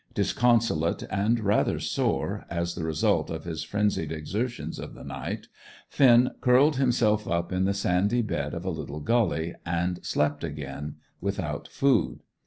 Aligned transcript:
Disconsolate 0.15 1.03
and 1.11 1.39
rather 1.41 1.79
sore, 1.79 2.45
as 2.49 2.73
the 2.73 2.83
result 2.83 3.29
of 3.29 3.43
his 3.43 3.61
frenzied 3.61 4.11
exertions 4.11 4.79
of 4.79 4.95
the 4.95 5.03
night, 5.03 5.45
Finn 5.89 6.31
curled 6.41 6.77
himself 6.77 7.27
up 7.27 7.51
in 7.51 7.65
the 7.65 7.73
sandy 7.75 8.23
bed 8.23 8.55
of 8.55 8.65
a 8.65 8.71
little 8.71 9.01
gully 9.01 9.53
and 9.63 10.03
slept 10.03 10.43
again, 10.43 10.95
without 11.21 11.67
food. 11.67 12.23